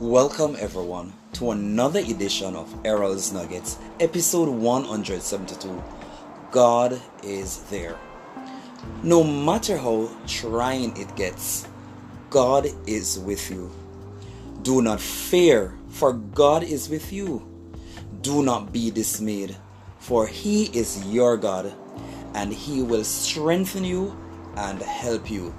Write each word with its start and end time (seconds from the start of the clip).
Welcome 0.00 0.56
everyone 0.58 1.12
to 1.34 1.52
another 1.52 2.00
edition 2.00 2.56
of 2.56 2.74
Errol's 2.84 3.32
Nuggets, 3.32 3.78
episode 4.00 4.48
172. 4.48 5.84
God 6.50 7.00
is 7.22 7.62
there. 7.70 7.96
No 9.04 9.22
matter 9.22 9.78
how 9.78 10.10
trying 10.26 10.96
it 10.96 11.14
gets, 11.14 11.68
God 12.28 12.66
is 12.88 13.20
with 13.20 13.48
you. 13.52 13.70
Do 14.62 14.82
not 14.82 15.00
fear, 15.00 15.78
for 15.90 16.12
God 16.12 16.64
is 16.64 16.88
with 16.88 17.12
you. 17.12 17.48
Do 18.20 18.42
not 18.42 18.72
be 18.72 18.90
dismayed, 18.90 19.56
for 20.00 20.26
He 20.26 20.76
is 20.76 21.06
your 21.06 21.36
God, 21.36 21.72
and 22.34 22.52
He 22.52 22.82
will 22.82 23.04
strengthen 23.04 23.84
you 23.84 24.18
and 24.56 24.82
help 24.82 25.30
you. 25.30 25.54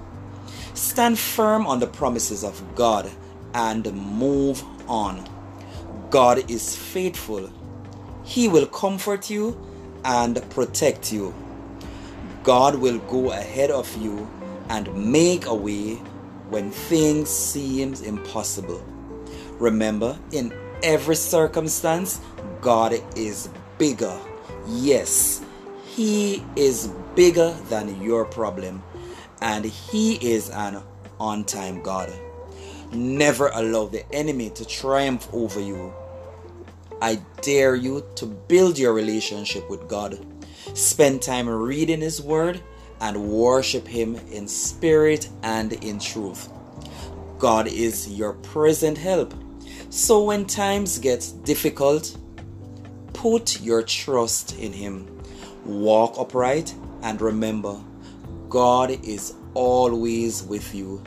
Stand 0.74 1.18
firm 1.18 1.66
on 1.66 1.80
the 1.80 1.88
promises 1.88 2.44
of 2.44 2.62
God 2.76 3.10
and 3.56 3.92
move 3.94 4.62
on. 4.88 5.28
God 6.10 6.52
is 6.52 6.76
faithful. 6.76 7.50
He 8.24 8.48
will 8.50 8.68
comfort 8.68 9.30
you 9.30 9.58
and 10.04 10.48
protect 10.50 11.12
you. 11.14 11.34
God 12.44 12.76
will 12.76 13.00
go 13.00 13.32
ahead 13.32 13.72
of 13.72 13.90
you 13.98 14.30
and 14.70 14.94
make 14.94 15.46
a 15.46 15.56
way 15.56 15.96
when 16.50 16.70
things 16.70 17.30
seem 17.30 17.94
impossible. 17.94 18.84
Remember, 19.58 20.20
in 20.34 20.54
every 20.84 21.16
circumstance, 21.16 22.20
God 22.62 22.94
is 23.16 23.50
bigger. 23.78 24.20
Yes, 24.68 25.42
He 25.86 26.44
is 26.56 26.92
bigger 27.16 27.56
than 27.70 28.02
your 28.02 28.26
problem, 28.26 28.84
and 29.42 29.64
He 29.64 30.16
is 30.16 30.50
an 30.50 30.84
on 31.20 31.46
time 31.46 31.82
God. 31.82 32.12
Never 32.92 33.48
allow 33.48 33.88
the 33.88 34.10
enemy 34.14 34.50
to 34.52 34.66
triumph 34.66 35.28
over 35.34 35.60
you. 35.60 35.94
I 37.02 37.22
dare 37.42 37.76
you 37.76 38.06
to 38.16 38.26
build 38.26 38.80
your 38.80 38.94
relationship 38.94 39.70
with 39.70 39.88
God. 39.88 40.26
Spend 40.74 41.22
time 41.22 41.48
reading 41.50 42.02
His 42.02 42.22
Word 42.22 42.62
and 43.02 43.30
worship 43.30 43.88
Him 43.88 44.16
in 44.32 44.48
spirit 44.48 45.30
and 45.44 45.74
in 45.74 46.00
truth. 46.00 46.50
God 47.38 47.68
is 47.68 48.10
your 48.10 48.34
present 48.34 48.98
help. 48.98 49.34
So 49.90 50.24
when 50.24 50.46
times 50.46 51.00
get 51.00 51.32
difficult, 51.44 52.18
put 53.14 53.62
your 53.62 53.84
trust 53.84 54.58
in 54.58 54.72
Him. 54.74 55.08
Walk 55.66 56.18
upright 56.18 56.74
and 57.02 57.22
remember, 57.22 57.80
God 58.50 58.92
is 59.06 59.34
always 59.54 60.44
with 60.44 60.74
you. 60.74 61.04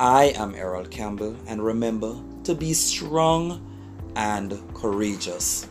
I 0.00 0.32
am 0.34 0.54
Errol 0.54 0.86
Campbell, 0.86 1.36
and 1.46 1.62
remember 1.62 2.18
to 2.44 2.54
be 2.54 2.72
strong 2.72 3.60
and 4.16 4.58
courageous. 4.72 5.66